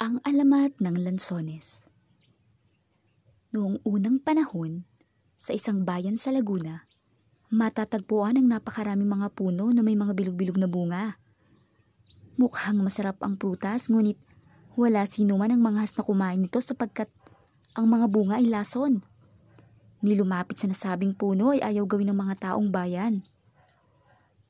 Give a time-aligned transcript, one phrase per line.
[0.00, 1.84] Ang alamat ng lansones
[3.52, 4.88] Noong unang panahon,
[5.36, 6.88] sa isang bayan sa Laguna,
[7.52, 11.20] matatagpuan ang napakaraming mga puno na may mga bilog-bilog na bunga.
[12.40, 14.16] Mukhang masarap ang prutas, ngunit
[14.72, 17.12] wala sino man ang manghas na kumain nito sapagkat
[17.76, 19.04] ang mga bunga ay lason.
[20.00, 23.20] Nilumapit sa nasabing puno ay ayaw gawin ng mga taong bayan.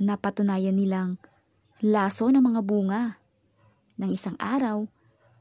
[0.00, 1.20] Napatunayan nilang
[1.84, 3.20] laso ng mga bunga.
[4.00, 4.88] Nang isang araw,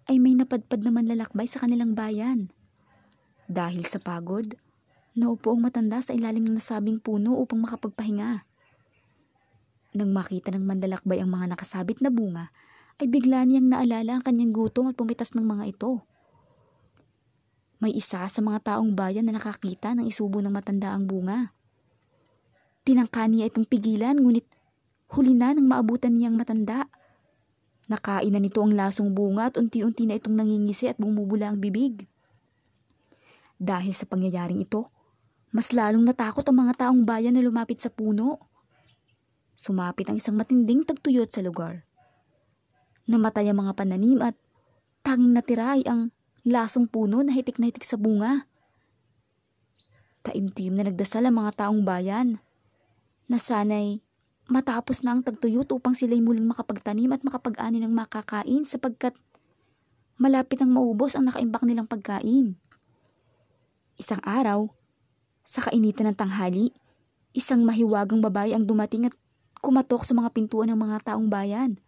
[0.09, 2.51] ay may napadpad na manlalakbay sa kanilang bayan.
[3.47, 4.55] Dahil sa pagod,
[5.15, 8.43] naupo ang matanda sa ilalim ng nasabing puno upang makapagpahinga.
[9.93, 12.49] Nang makita ng manlalakbay ang mga nakasabit na bunga,
[12.97, 16.01] ay bigla niyang naalala ang kanyang gutom at pumitas ng mga ito.
[17.83, 21.51] May isa sa mga taong bayan na nakakita ng isubo ng matanda ang bunga.
[22.87, 24.47] Tinangka niya itong pigilan ngunit
[25.13, 26.87] huli na nang maabutan niyang matanda.
[27.91, 32.07] Nakain na nito ang lasong bunga at unti-unti na itong nangingisi at bumubula ang bibig.
[33.59, 34.87] Dahil sa pangyayaring ito,
[35.51, 38.39] mas lalong natakot ang mga taong bayan na lumapit sa puno.
[39.53, 41.83] Sumapit ang isang matinding tagtuyot sa lugar.
[43.05, 44.35] Namatay ang mga pananim at
[45.03, 46.15] tanging natira ay ang
[46.47, 48.47] lasong puno na hitik na hitik sa bunga.
[50.23, 52.39] Taimtim na nagdasal ang mga taong bayan
[53.27, 53.99] na sana'y
[54.51, 59.15] Matapos na ang tagtuyot upang sila'y muling makapagtanim at makapag-ani ng makakain sapagkat
[60.19, 62.59] malapit ang maubos ang nakaimbak nilang pagkain.
[63.95, 64.67] Isang araw,
[65.47, 66.75] sa kainitan ng tanghali,
[67.31, 69.15] isang mahiwagang babae ang dumating at
[69.63, 71.79] kumatok sa mga pintuan ng mga taong bayan.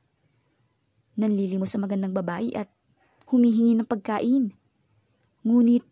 [1.19, 2.71] Nanlilimos sa magandang babae at
[3.27, 4.55] humihingi ng pagkain.
[5.43, 5.83] Ngunit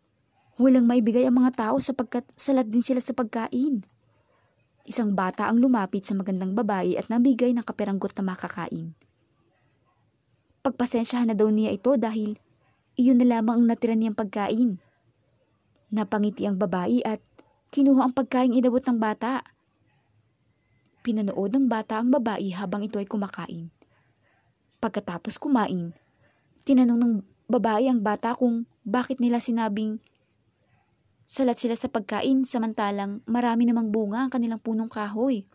[0.56, 3.84] walang maibigay ang mga tao sapagkat salat din sila sa pagkain.
[4.84, 8.92] Isang bata ang lumapit sa magandang babae at nabigay ng kaperanggot na makakain.
[10.60, 12.36] Pagpasensyahan na daw niya ito dahil
[13.00, 14.84] iyon na lamang ang natira niyang pagkain.
[15.88, 17.24] Napangiti ang babae at
[17.72, 19.44] kinuha ang pagkain inabot ng bata.
[21.04, 23.72] Pinanood ng bata ang babae habang ito ay kumakain.
[24.84, 25.96] Pagkatapos kumain,
[26.68, 27.14] tinanong ng
[27.48, 30.04] babae ang bata kung bakit nila sinabing
[31.24, 35.48] Salat sila sa pagkain samantalang marami namang bunga ang kanilang punong kahoy.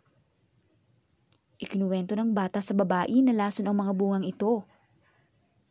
[1.59, 4.65] Ikinuwento ng bata sa babae na lason ang mga bungang ito.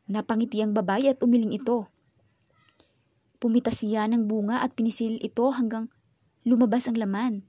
[0.08, 1.88] Napangiti ang babae at umiling ito.
[3.40, 5.88] Pumita siya ng bunga at pinisil ito hanggang
[6.44, 7.46] lumabas ang laman.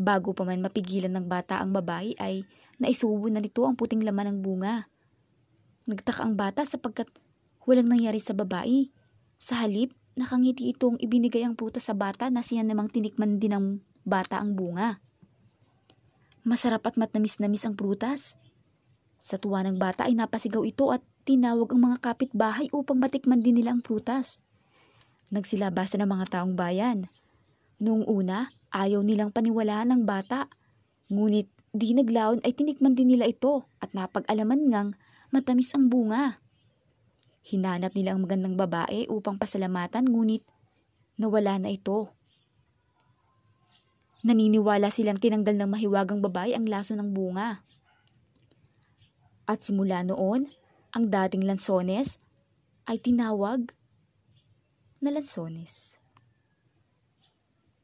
[0.00, 2.48] Bago pa man mapigilan ng bata ang babae ay
[2.80, 4.88] naisubo na nito ang puting laman ng bunga.
[5.84, 7.12] Nagtaka ang bata sapagkat
[7.68, 8.88] walang nangyari sa babae.
[9.36, 13.66] Sa halip, Nakangiti itong ibinigay ang prutas sa bata na siya namang tinikman din ng
[14.04, 15.00] bata ang bunga.
[16.44, 18.36] Masarap at matnamis-namis ang prutas.
[19.16, 23.56] Sa tuwa ng bata ay napasigaw ito at tinawag ang mga kapitbahay upang matikman din
[23.56, 24.44] nila ang prutas.
[25.32, 27.08] Nagsilabasa ng mga taong bayan.
[27.80, 30.52] Noong una, ayaw nilang paniwalaan ng bata.
[31.08, 34.90] Ngunit di naglaon ay tinikman din nila ito at napag-alaman ngang
[35.32, 36.44] matamis ang bunga.
[37.50, 40.46] Hinanap nila ang magandang babae upang pasalamatan ngunit
[41.18, 42.14] nawala na ito.
[44.22, 47.66] Naniniwala silang tinanggal ng mahiwagang babae ang laso ng bunga.
[49.50, 50.46] At simula noon,
[50.94, 52.22] ang dating lansones
[52.86, 53.74] ay tinawag
[55.02, 55.99] na lansones.